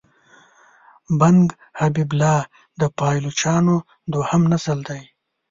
[1.19, 1.45] بنګ
[1.79, 2.39] حبیب الله
[2.79, 3.75] د پایلوچانو
[4.13, 5.01] دوهم نسل دی.